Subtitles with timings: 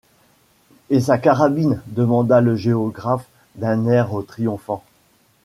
[0.89, 1.79] Et sa carabine?
[1.85, 4.83] demanda le géographe d’un air triomphant.